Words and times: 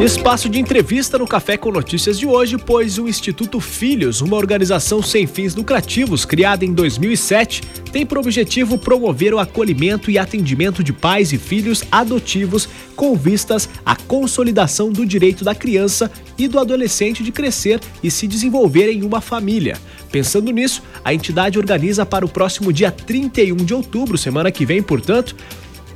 Espaço 0.00 0.48
de 0.48 0.58
entrevista 0.58 1.18
no 1.18 1.26
Café 1.26 1.58
com 1.58 1.70
Notícias 1.70 2.18
de 2.18 2.26
hoje, 2.26 2.56
pois 2.56 2.96
o 2.96 3.06
Instituto 3.06 3.60
Filhos, 3.60 4.22
uma 4.22 4.38
organização 4.38 5.02
sem 5.02 5.26
fins 5.26 5.54
lucrativos 5.54 6.24
criada 6.24 6.64
em 6.64 6.72
2007, 6.72 7.60
tem 7.92 8.06
por 8.06 8.16
objetivo 8.16 8.78
promover 8.78 9.34
o 9.34 9.38
acolhimento 9.38 10.10
e 10.10 10.16
atendimento 10.16 10.82
de 10.82 10.90
pais 10.90 11.34
e 11.34 11.38
filhos 11.38 11.84
adotivos 11.92 12.66
com 12.96 13.14
vistas 13.14 13.68
à 13.84 13.94
consolidação 13.94 14.90
do 14.90 15.04
direito 15.04 15.44
da 15.44 15.54
criança 15.54 16.10
e 16.38 16.48
do 16.48 16.58
adolescente 16.58 17.22
de 17.22 17.30
crescer 17.30 17.78
e 18.02 18.10
se 18.10 18.26
desenvolver 18.26 18.90
em 18.90 19.02
uma 19.02 19.20
família. 19.20 19.76
Pensando 20.10 20.50
nisso, 20.50 20.82
a 21.04 21.12
entidade 21.12 21.58
organiza 21.58 22.06
para 22.06 22.24
o 22.24 22.28
próximo 22.28 22.72
dia 22.72 22.90
31 22.90 23.54
de 23.56 23.74
outubro, 23.74 24.16
semana 24.16 24.50
que 24.50 24.64
vem, 24.64 24.82
portanto, 24.82 25.36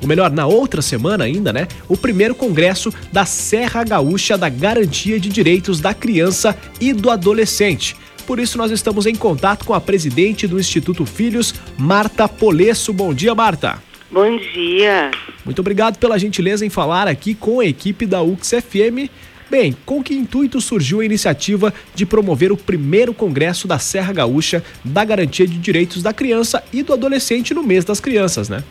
ou 0.04 0.08
melhor, 0.08 0.30
na 0.30 0.46
outra 0.46 0.82
semana 0.82 1.24
ainda, 1.24 1.50
né? 1.50 1.66
O 1.88 1.96
primeiro 1.96 2.34
congresso 2.34 2.92
da 3.10 3.24
Serra 3.24 3.82
Gaúcha 3.82 4.36
da 4.36 4.50
Garantia 4.50 5.18
de 5.18 5.30
Direitos 5.30 5.80
da 5.80 5.94
Criança 5.94 6.54
e 6.78 6.92
do 6.92 7.10
Adolescente. 7.10 7.96
Por 8.26 8.38
isso, 8.38 8.58
nós 8.58 8.70
estamos 8.70 9.06
em 9.06 9.14
contato 9.14 9.64
com 9.64 9.72
a 9.72 9.80
presidente 9.80 10.46
do 10.46 10.60
Instituto 10.60 11.06
Filhos, 11.06 11.54
Marta 11.78 12.28
Polesso. 12.28 12.92
Bom 12.92 13.14
dia, 13.14 13.34
Marta. 13.34 13.82
Bom 14.10 14.36
dia. 14.36 15.10
Muito 15.42 15.60
obrigado 15.60 15.98
pela 15.98 16.18
gentileza 16.18 16.66
em 16.66 16.70
falar 16.70 17.08
aqui 17.08 17.34
com 17.34 17.60
a 17.60 17.66
equipe 17.66 18.04
da 18.04 18.22
UXFM. 18.22 19.08
Bem, 19.50 19.74
com 19.86 20.02
que 20.02 20.14
intuito 20.14 20.60
surgiu 20.60 21.00
a 21.00 21.04
iniciativa 21.04 21.72
de 21.94 22.04
promover 22.04 22.52
o 22.52 22.56
primeiro 22.58 23.14
congresso 23.14 23.66
da 23.66 23.78
Serra 23.78 24.12
Gaúcha 24.12 24.62
da 24.84 25.02
Garantia 25.02 25.46
de 25.46 25.56
Direitos 25.56 26.02
da 26.02 26.12
Criança 26.12 26.62
e 26.72 26.82
do 26.82 26.92
Adolescente 26.92 27.54
no 27.54 27.62
mês 27.62 27.86
das 27.86 28.00
crianças, 28.00 28.50
né? 28.50 28.62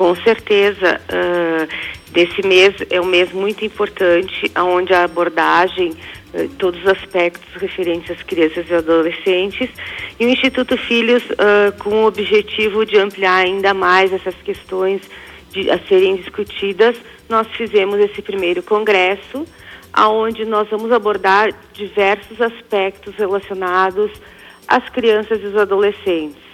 Com 0.00 0.16
certeza, 0.16 0.98
uh, 1.12 1.68
desse 2.10 2.40
mês 2.42 2.74
é 2.88 2.98
um 2.98 3.04
mês 3.04 3.30
muito 3.34 3.66
importante, 3.66 4.50
onde 4.56 4.94
a 4.94 5.04
abordagem, 5.04 5.90
uh, 5.90 6.48
todos 6.56 6.80
os 6.80 6.86
aspectos 6.86 7.46
referentes 7.60 8.10
às 8.10 8.22
crianças 8.22 8.66
e 8.70 8.74
adolescentes, 8.74 9.68
e 10.18 10.24
o 10.24 10.30
Instituto 10.30 10.74
Filhos 10.78 11.22
uh, 11.24 11.78
com 11.78 11.90
o 11.96 12.06
objetivo 12.06 12.86
de 12.86 12.96
ampliar 12.96 13.44
ainda 13.44 13.74
mais 13.74 14.10
essas 14.10 14.34
questões 14.36 15.02
de, 15.50 15.70
a 15.70 15.78
serem 15.80 16.16
discutidas, 16.16 16.96
nós 17.28 17.46
fizemos 17.48 18.00
esse 18.00 18.22
primeiro 18.22 18.62
congresso, 18.62 19.44
aonde 19.92 20.46
nós 20.46 20.66
vamos 20.70 20.90
abordar 20.92 21.50
diversos 21.74 22.40
aspectos 22.40 23.14
relacionados 23.16 24.10
às 24.66 24.88
crianças 24.88 25.42
e 25.42 25.44
os 25.44 25.56
adolescentes. 25.58 26.49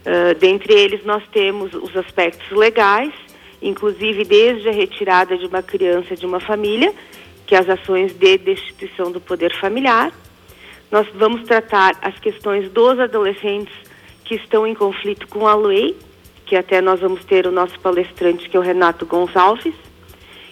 Uh, 0.00 0.34
dentre 0.38 0.72
eles, 0.72 1.04
nós 1.04 1.22
temos 1.30 1.74
os 1.74 1.94
aspectos 1.96 2.50
legais, 2.56 3.12
inclusive 3.60 4.24
desde 4.24 4.68
a 4.68 4.72
retirada 4.72 5.36
de 5.36 5.46
uma 5.46 5.62
criança 5.62 6.16
de 6.16 6.24
uma 6.24 6.40
família, 6.40 6.92
que 7.46 7.54
é 7.54 7.58
as 7.58 7.68
ações 7.68 8.14
de 8.14 8.38
destituição 8.38 9.12
do 9.12 9.20
poder 9.20 9.54
familiar. 9.58 10.12
Nós 10.90 11.06
vamos 11.14 11.42
tratar 11.42 11.96
as 12.00 12.18
questões 12.18 12.70
dos 12.70 12.98
adolescentes 12.98 13.74
que 14.24 14.36
estão 14.36 14.66
em 14.66 14.74
conflito 14.74 15.26
com 15.28 15.46
a 15.46 15.54
lei, 15.54 15.96
que 16.46 16.56
até 16.56 16.80
nós 16.80 17.00
vamos 17.00 17.24
ter 17.24 17.46
o 17.46 17.52
nosso 17.52 17.78
palestrante, 17.80 18.48
que 18.48 18.56
é 18.56 18.60
o 18.60 18.62
Renato 18.62 19.04
Gonçalves. 19.04 19.74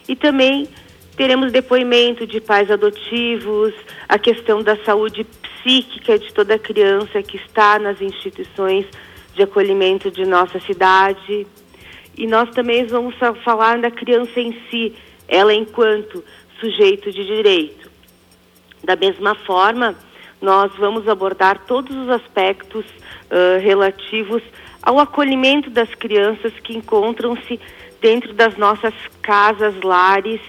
E 0.08 0.14
também 0.14 0.69
teremos 1.16 1.50
depoimento 1.50 2.26
de 2.26 2.41
pais 2.41 2.70
adotivos, 2.70 3.72
a 4.08 4.19
questão 4.19 4.62
da 4.62 4.76
saúde 4.84 5.24
psíquica 5.24 6.19
de 6.19 6.32
toda 6.32 6.58
criança 6.58 7.22
que 7.22 7.36
está 7.36 7.78
nas 7.78 8.00
instituições 8.00 8.86
de 9.39 9.44
acolhimento 9.44 10.11
de 10.11 10.25
nossa 10.25 10.58
cidade. 10.61 11.47
E 12.17 12.27
nós 12.27 12.50
também 12.50 12.84
vamos 12.84 13.14
falar 13.44 13.78
da 13.78 13.91
criança 13.91 14.41
em 14.41 14.53
si, 14.69 14.92
ela 15.28 15.55
enquanto 15.55 16.25
sujeito 16.61 17.12
de 17.12 17.25
direito. 17.25 17.89
Da 18.83 18.97
mesma 18.97 19.36
forma, 19.36 19.94
nós 20.42 20.72
vamos 20.77 21.09
abordar 21.09 21.64
todos 21.66 21.97
os 21.97 22.09
aspectos 22.09 22.84
uh, 22.84 23.60
relativos 23.60 24.43
ao 24.82 24.98
acolhimento 24.98 25.71
das 25.71 25.93
crianças 25.94 26.53
que 26.60 26.77
encontram-se 26.77 27.60
dentro 28.00 28.32
das 28.32 28.56
nossas 28.56 28.94
casas, 29.22 29.81
lares 29.82 30.41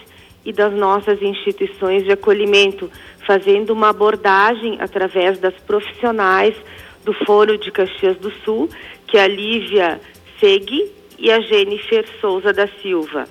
e 0.44 0.52
das 0.52 0.74
nossas 0.74 1.22
instituições 1.22 2.04
de 2.04 2.12
acolhimento, 2.12 2.90
fazendo 3.28 3.72
uma 3.72 3.90
abordagem 3.90 4.78
através 4.80 5.38
das 5.38 5.54
profissionais 5.68 6.56
do 7.04 7.14
Foro 7.26 7.58
de 7.58 7.72
Caxias 7.72 8.18
do 8.18 8.32
Sul, 8.44 8.70
que 9.08 9.18
é 9.18 9.24
a 9.24 9.28
Lívia 9.28 10.00
Segui 10.40 10.92
e 11.18 11.32
a 11.32 11.40
Jennifer 11.42 12.06
Souza 12.20 12.54
da 12.54 12.68
Silva. 12.82 13.26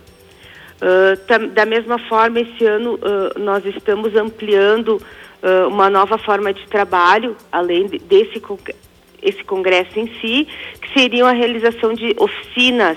Uh, 0.81 1.49
da 1.49 1.67
mesma 1.67 1.99
forma, 1.99 2.41
esse 2.41 2.65
ano 2.65 2.95
uh, 2.95 3.39
nós 3.39 3.65
estamos 3.65 4.15
ampliando 4.15 4.97
uh, 5.43 5.69
uma 5.69 5.91
nova 5.91 6.19
forma 6.19 6.53
de 6.53 6.65
trabalho, 6.69 7.37
além 7.51 7.87
desse 7.87 8.41
esse 9.21 9.43
congresso 9.43 9.99
em 9.99 10.07
si, 10.21 10.47
que 10.81 10.93
seriam 10.93 11.27
a 11.27 11.33
realização 11.33 11.93
de 11.93 12.15
oficinas, 12.19 12.97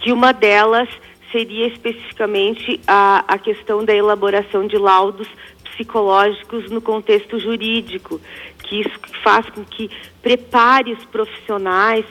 que 0.00 0.12
uma 0.12 0.32
delas 0.32 0.88
seria 1.32 1.66
especificamente 1.66 2.80
a, 2.86 3.24
a 3.26 3.38
questão 3.38 3.84
da 3.84 3.94
elaboração 3.94 4.66
de 4.66 4.76
laudos 4.76 5.28
psicológicos 5.64 6.70
no 6.70 6.80
contexto 6.80 7.38
jurídico, 7.38 8.20
que 8.64 8.80
isso 8.80 9.00
faz 9.22 9.48
com 9.50 9.64
que 9.64 9.90
prepare 10.22 10.92
os 10.92 11.04
profissionais 11.06 12.04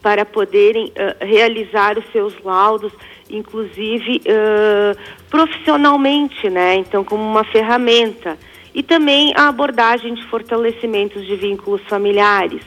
para 0.00 0.24
poderem 0.24 0.86
uh, 0.86 1.24
realizar 1.24 1.98
os 1.98 2.04
seus 2.12 2.32
laudos, 2.44 2.92
inclusive 3.28 4.20
uh, 4.20 4.96
profissionalmente, 5.28 6.48
né? 6.48 6.76
Então, 6.76 7.02
como 7.02 7.22
uma 7.22 7.44
ferramenta. 7.44 8.38
E 8.72 8.82
também 8.82 9.32
a 9.34 9.48
abordagem 9.48 10.14
de 10.14 10.22
fortalecimentos 10.26 11.26
de 11.26 11.34
vínculos 11.34 11.80
familiares, 11.88 12.62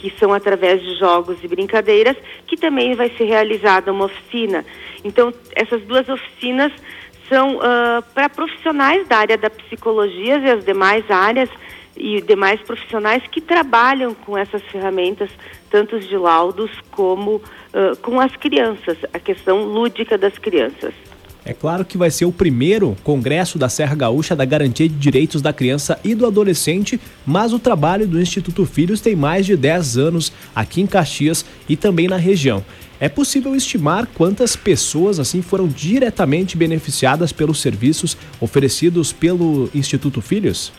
que 0.00 0.12
são 0.18 0.32
através 0.32 0.80
de 0.80 0.98
jogos 0.98 1.36
e 1.42 1.48
brincadeiras, 1.48 2.16
que 2.46 2.56
também 2.56 2.94
vai 2.94 3.10
ser 3.10 3.24
realizada 3.24 3.92
uma 3.92 4.06
oficina. 4.06 4.64
Então, 5.04 5.32
essas 5.54 5.82
duas 5.82 6.08
oficinas 6.08 6.72
são 7.28 7.56
uh, 7.56 8.02
para 8.14 8.28
profissionais 8.30 9.06
da 9.06 9.18
área 9.18 9.36
da 9.36 9.50
psicologia 9.50 10.38
e 10.38 10.50
as 10.50 10.64
demais 10.64 11.08
áreas 11.10 11.50
e 11.96 12.20
demais 12.22 12.60
profissionais 12.62 13.22
que 13.30 13.42
trabalham 13.42 14.14
com 14.14 14.36
essas 14.36 14.62
ferramentas, 14.62 15.30
tanto 15.70 16.00
de 16.00 16.16
laudos 16.16 16.70
como 16.90 17.36
uh, 17.36 17.96
com 18.00 18.18
as 18.18 18.34
crianças, 18.36 18.96
a 19.12 19.18
questão 19.18 19.64
lúdica 19.64 20.16
das 20.16 20.38
crianças. 20.38 20.94
É 21.44 21.52
claro 21.54 21.84
que 21.84 21.96
vai 21.96 22.10
ser 22.10 22.26
o 22.26 22.32
primeiro 22.32 22.96
congresso 23.02 23.58
da 23.58 23.68
Serra 23.68 23.94
Gaúcha 23.94 24.36
da 24.36 24.44
Garantia 24.44 24.88
de 24.88 24.94
Direitos 24.94 25.40
da 25.40 25.52
Criança 25.52 25.98
e 26.04 26.14
do 26.14 26.26
Adolescente, 26.26 27.00
mas 27.26 27.52
o 27.52 27.58
trabalho 27.58 28.06
do 28.06 28.20
Instituto 28.20 28.66
Filhos 28.66 29.00
tem 29.00 29.16
mais 29.16 29.46
de 29.46 29.56
10 29.56 29.96
anos 29.96 30.32
aqui 30.54 30.80
em 30.80 30.86
Caxias 30.86 31.44
e 31.68 31.76
também 31.76 32.08
na 32.08 32.16
região. 32.16 32.64
É 33.00 33.08
possível 33.08 33.56
estimar 33.56 34.06
quantas 34.14 34.54
pessoas 34.54 35.18
assim 35.18 35.40
foram 35.40 35.66
diretamente 35.66 36.54
beneficiadas 36.54 37.32
pelos 37.32 37.60
serviços 37.60 38.14
oferecidos 38.38 39.10
pelo 39.10 39.70
Instituto 39.74 40.20
Filhos? 40.20 40.70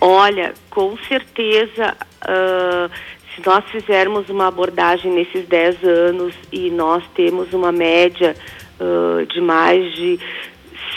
Olha, 0.00 0.52
com 0.68 0.96
certeza, 1.06 1.96
uh, 2.24 2.90
se 3.32 3.46
nós 3.46 3.64
fizermos 3.70 4.28
uma 4.28 4.48
abordagem 4.48 5.12
nesses 5.12 5.46
10 5.46 5.84
anos 5.84 6.34
e 6.50 6.68
nós 6.70 7.04
temos 7.14 7.52
uma 7.52 7.70
média 7.70 8.34
uh, 8.80 9.26
de 9.26 9.40
mais 9.40 9.94
de 9.94 10.18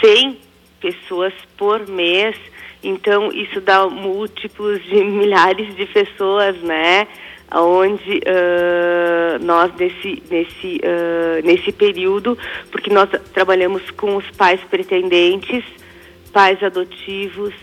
100 0.04 0.38
pessoas 0.80 1.34
por 1.58 1.88
mês, 1.88 2.36
então 2.84 3.32
isso 3.32 3.60
dá 3.62 3.88
múltiplos 3.88 4.84
de 4.84 5.02
milhares 5.04 5.76
de 5.76 5.86
pessoas, 5.88 6.56
né? 6.62 7.08
Onde 7.54 8.20
uh, 8.20 9.44
nós 9.44 9.72
nesse 9.76 10.22
nesse 10.30 10.82
uh, 10.84 11.46
nesse 11.46 11.72
período, 11.72 12.38
porque 12.72 12.90
nós 12.90 13.10
trabalhamos 13.34 13.90
com 13.92 14.16
os 14.16 14.30
pais 14.32 14.60
pretendentes, 14.70 15.64
pais 16.34 16.62
adotivos, 16.64 17.54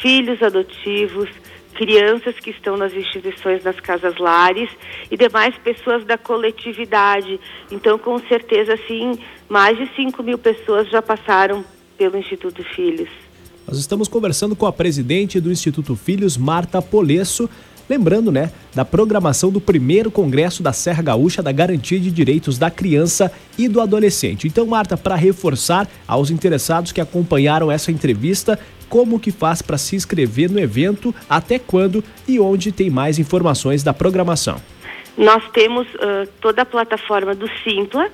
filhos 0.00 0.42
adotivos, 0.42 1.28
crianças 1.78 2.34
que 2.40 2.50
estão 2.50 2.76
nas 2.76 2.92
instituições, 2.92 3.62
nas 3.62 3.78
casas 3.78 4.18
lares 4.18 4.68
e 5.08 5.16
demais 5.16 5.56
pessoas 5.58 6.04
da 6.04 6.18
coletividade. 6.18 7.38
Então, 7.70 7.96
com 7.96 8.18
certeza, 8.18 8.76
sim, 8.88 9.16
mais 9.48 9.78
de 9.78 9.88
5 9.94 10.20
mil 10.24 10.36
pessoas 10.36 10.90
já 10.90 11.00
passaram 11.00 11.64
pelo 11.96 12.18
Instituto 12.18 12.64
Filhos. 12.74 13.08
Nós 13.64 13.78
estamos 13.78 14.08
conversando 14.08 14.56
com 14.56 14.66
a 14.66 14.72
presidente 14.72 15.40
do 15.40 15.52
Instituto 15.52 15.94
Filhos, 15.94 16.36
Marta 16.36 16.82
Polesso, 16.82 17.48
Lembrando, 17.88 18.30
né, 18.30 18.50
da 18.74 18.84
programação 18.84 19.50
do 19.50 19.62
primeiro 19.62 20.10
congresso 20.10 20.62
da 20.62 20.74
Serra 20.74 21.02
Gaúcha 21.02 21.42
da 21.42 21.50
Garantia 21.50 21.98
de 21.98 22.10
Direitos 22.10 22.58
da 22.58 22.70
Criança 22.70 23.32
e 23.56 23.66
do 23.66 23.80
Adolescente. 23.80 24.46
Então, 24.46 24.66
Marta, 24.66 24.94
para 24.94 25.14
reforçar 25.14 25.88
aos 26.06 26.30
interessados 26.30 26.92
que 26.92 27.00
acompanharam 27.00 27.72
essa 27.72 27.90
entrevista, 27.90 28.58
como 28.88 29.20
que 29.20 29.30
faz 29.30 29.62
para 29.62 29.78
se 29.78 29.96
inscrever 29.96 30.50
no 30.50 30.58
evento, 30.58 31.14
até 31.28 31.58
quando 31.58 32.02
e 32.26 32.38
onde 32.40 32.72
tem 32.72 32.90
mais 32.90 33.18
informações 33.18 33.82
da 33.82 33.92
programação? 33.92 34.60
Nós 35.16 35.42
temos 35.50 35.86
uh, 35.94 36.28
toda 36.40 36.62
a 36.62 36.64
plataforma 36.64 37.34
do 37.34 37.48
Simpla, 37.64 38.08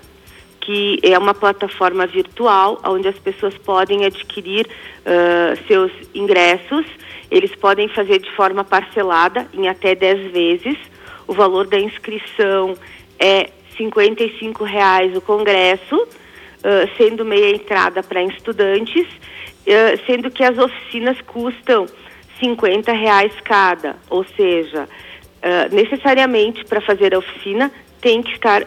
que 0.65 0.99
é 1.03 1.19
uma 1.19 1.35
plataforma 1.35 2.07
virtual 2.07 2.81
onde 2.87 3.07
as 3.09 3.19
pessoas 3.19 3.55
podem 3.59 4.05
adquirir 4.07 4.67
uh, 4.67 5.67
seus 5.67 5.93
ingressos. 6.15 6.87
Eles 7.31 7.55
podem 7.55 7.89
fazer 7.89 8.21
de 8.21 8.31
forma 8.33 8.65
parcelada 8.65 9.47
em 9.53 9.69
até 9.69 9.95
10 9.95 10.33
vezes. 10.33 10.79
O 11.27 11.35
valor 11.35 11.67
da 11.67 11.79
inscrição 11.79 12.75
é 13.19 13.51
R$ 13.77 13.91
reais 14.65 15.17
o 15.17 15.21
congresso, 15.21 15.97
uh, 15.97 16.97
sendo 16.97 17.25
meia 17.25 17.55
entrada 17.55 18.03
para 18.03 18.23
estudantes, 18.23 19.07
sendo 20.07 20.31
que 20.31 20.45
as 20.45 20.59
oficinas 20.59 21.21
custam 21.23 21.87
R$ 22.41 22.93
reais 22.93 23.33
cada, 23.43 23.97
ou 24.11 24.25
seja, 24.37 24.89
necessariamente 25.71 26.65
para 26.65 26.81
fazer 26.81 27.15
a 27.15 27.19
oficina 27.19 27.71
tem 28.01 28.23
que 28.23 28.33
estar 28.33 28.63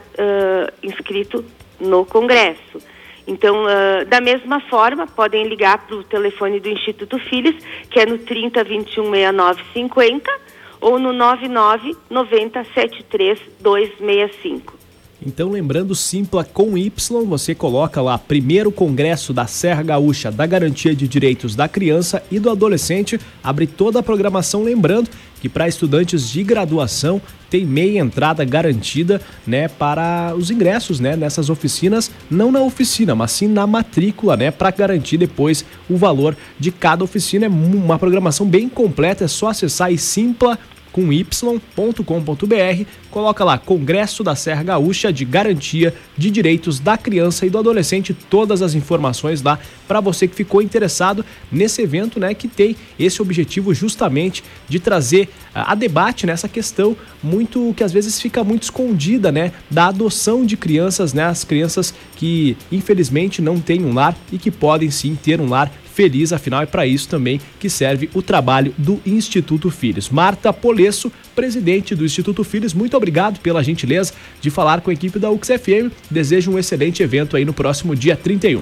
inscrito 0.82 1.44
no 1.80 2.06
Congresso. 2.06 2.80
Então, 3.28 3.66
uh, 3.66 4.06
da 4.06 4.22
mesma 4.22 4.62
forma, 4.62 5.06
podem 5.06 5.46
ligar 5.48 5.86
para 5.86 5.98
o 5.98 6.04
telefone 6.04 6.62
do 6.62 6.70
Instituto 6.70 7.20
Filhos, 7.20 7.56
que 7.92 8.00
é 8.00 8.06
no 8.06 8.20
30 8.20 8.64
21 8.64 9.04
69 9.04 9.64
50 9.74 10.32
ou 10.80 10.98
no 10.98 11.12
99 11.12 11.98
90 12.10 12.64
73 12.74 13.40
265. 13.60 14.77
Então, 15.26 15.50
lembrando, 15.50 15.96
Simpla 15.96 16.44
com 16.44 16.78
Y, 16.78 17.26
você 17.26 17.56
coloca 17.56 18.02
lá 18.02 18.20
primeiro 18.20 18.72
Congresso 18.72 19.34
da 19.34 19.48
Serra 19.48 19.82
Gaúcha 19.82 20.32
da 20.32 20.46
Garantia 20.46 20.96
de 20.96 21.08
Direitos 21.08 21.56
da 21.56 21.68
Criança 21.68 22.22
e 22.30 22.40
do 22.40 22.52
Adolescente, 22.52 23.20
abre 23.44 23.66
toda 23.66 24.00
a 24.00 24.04
programação, 24.04 24.64
lembrando 24.64 25.10
que 25.42 25.50
para 25.50 25.68
estudantes 25.68 26.30
de 26.30 26.44
graduação 26.44 27.20
tem 27.50 27.66
meia 27.66 28.00
entrada 28.00 28.44
garantida, 28.44 29.22
né, 29.46 29.68
para 29.68 30.36
os 30.36 30.52
ingressos, 30.52 31.00
né, 31.00 31.16
nessas 31.16 31.50
oficinas, 31.50 32.12
não 32.30 32.52
na 32.52 32.62
oficina, 32.62 33.16
mas 33.16 33.32
sim 33.32 33.48
na 33.48 33.66
matrícula, 33.66 34.38
né, 34.38 34.52
para 34.52 34.70
garantir 34.70 35.18
depois 35.18 35.66
o 35.90 35.98
valor 35.98 36.36
de 36.60 36.72
cada 36.72 37.04
oficina. 37.04 37.46
É 37.46 37.50
uma 37.50 37.98
programação 37.98 38.48
bem 38.48 38.70
completa, 38.70 39.24
é 39.24 39.28
só 39.28 39.48
acessar 39.48 39.92
e 39.92 39.98
simpla 39.98 40.60
com 40.92 41.12
y.com.br, 41.12 42.84
coloca 43.12 43.44
lá 43.44 43.58
Congresso 43.58 44.24
da 44.24 44.36
Serra 44.36 44.64
Gaúcha 44.64 45.12
de 45.12 45.26
Garantia 45.26 45.94
de 46.18 46.30
Direitos 46.30 46.80
da 46.80 46.98
Criança 46.98 47.46
e 47.46 47.50
do 47.50 47.58
Adolescente, 47.58 48.14
todas 48.14 48.62
as 48.62 48.74
informações 48.74 49.42
lá 49.42 49.60
para 49.88 50.00
você 50.00 50.28
que 50.28 50.36
ficou 50.36 50.62
interessado 50.62 51.26
nesse 51.52 51.82
evento, 51.82 52.20
né, 52.20 52.34
que 52.34 52.48
tem 52.48 52.76
esse 53.00 53.22
objetivo 53.22 53.74
justamente 53.74 54.44
de 54.68 54.80
trazer 54.80 55.30
a 55.66 55.76
debate 55.76 56.26
nessa 56.26 56.48
questão 56.48 56.96
muito 57.24 57.74
que 57.76 57.84
às 57.84 57.92
vezes 57.92 58.20
fica 58.20 58.44
muito 58.44 58.64
escondida, 58.64 59.32
né, 59.32 59.52
da 59.70 59.88
adoção 59.88 60.46
de 60.46 60.58
crianças, 60.58 61.14
né, 61.14 61.26
as 61.26 61.44
crianças 61.44 61.94
que 62.16 62.58
infelizmente 62.72 63.42
não 63.42 63.60
têm 63.60 63.84
um 63.84 63.94
lar 63.94 64.16
e 64.32 64.38
que 64.38 64.52
podem 64.52 64.92
sim 64.92 65.16
ter 65.16 65.40
um 65.42 65.50
lar 65.50 65.72
feliz, 65.98 66.32
afinal 66.32 66.62
é 66.62 66.66
para 66.68 66.86
isso 66.86 67.10
também 67.10 67.42
que 67.60 67.68
serve 67.70 68.08
o 68.14 68.22
trabalho 68.22 68.72
do 68.78 69.02
Instituto 69.04 69.72
Filhos. 69.72 70.12
Marta 70.12 70.54
Polesso, 70.54 71.12
presidente 71.36 71.96
do 71.96 72.06
Instituto 72.06 72.44
Filhos, 72.44 72.72
muito 72.72 72.96
obrigado 72.96 73.40
pela 73.40 73.64
gentileza 73.64 74.14
de 74.40 74.52
falar 74.52 74.82
com 74.82 74.92
a 74.92 74.94
equipe 74.94 75.18
da 75.18 75.32
UXFM. 75.32 75.92
Desejo 76.10 76.52
um 76.52 76.60
excelente 76.60 77.02
evento 77.02 77.36
aí 77.36 77.44
no 77.44 77.54
próximo 77.54 77.96
dia 77.96 78.16
31. 78.16 78.62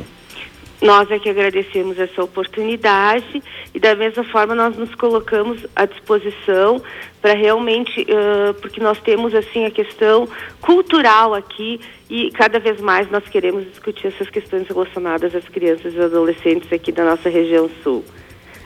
Nós 0.82 1.10
é 1.10 1.18
que 1.18 1.30
agradecemos 1.30 1.98
essa 1.98 2.22
oportunidade 2.24 3.42
e 3.74 3.80
da 3.80 3.96
mesma 3.96 4.24
forma 4.26 4.54
nós 4.54 4.76
nos 4.76 4.94
colocamos 4.96 5.66
à 5.76 5.86
disposição 5.86 6.82
para 7.22 7.34
realmente, 7.34 8.02
uh, 8.02 8.54
porque 8.56 8.82
nós 8.82 9.00
temos 9.00 9.34
assim 9.34 9.66
a 9.66 9.72
questão 9.72 10.28
cultural 10.62 11.34
aqui 11.34 11.80
e 12.10 12.30
cada 12.32 12.60
vez 12.60 12.80
mais 12.82 13.10
nós 13.10 13.24
queremos 13.28 13.66
discutir 13.66 14.08
essas 14.08 14.30
questões 14.30 14.68
relacionadas 14.68 15.34
às 15.34 15.48
crianças 15.48 15.94
e 15.94 16.00
adolescentes 16.00 16.72
aqui 16.72 16.92
da 16.92 17.06
nossa 17.06 17.30
região 17.30 17.70
sul. 17.82 18.04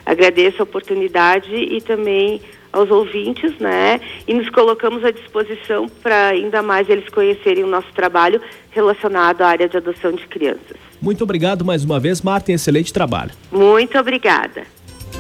Agradeço 0.06 0.62
a 0.62 0.64
oportunidade 0.64 1.54
e 1.54 1.80
também 1.82 2.42
aos 2.72 2.90
ouvintes, 2.90 3.58
né? 3.60 4.00
E 4.28 4.34
nos 4.34 4.50
colocamos 4.50 5.04
à 5.04 5.12
disposição 5.12 5.88
para 6.02 6.30
ainda 6.30 6.62
mais 6.62 6.90
eles 6.90 7.08
conhecerem 7.10 7.64
o 7.64 7.68
nosso 7.68 7.92
trabalho 7.94 8.42
relacionado 8.72 9.42
à 9.42 9.48
área 9.48 9.68
de 9.68 9.78
adoção 9.78 10.12
de 10.12 10.26
crianças. 10.28 10.78
Muito 11.02 11.24
obrigado 11.24 11.64
mais 11.64 11.84
uma 11.84 12.00
vez, 12.00 12.22
Marta, 12.22 12.52
excelente 12.52 12.92
trabalho. 12.92 13.32
Muito 13.52 13.98
obrigada. 13.98 14.64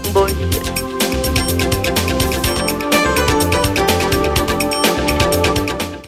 Um 0.08 0.12
bom 0.12 0.26
dia. 0.26 0.89